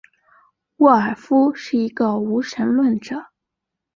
[0.77, 3.27] 沃尔夫是一个无神论者。